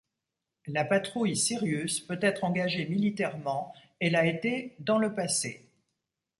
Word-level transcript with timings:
La 0.65 0.83
patrouille 0.83 1.37
Sirius 1.37 1.99
peut 1.99 2.17
être 2.23 2.43
engagée 2.43 2.87
militairement 2.87 3.71
et 3.99 4.09
l’a 4.09 4.25
été 4.25 4.75
dans 4.79 4.97
le 4.97 5.13
passé. 5.13 5.69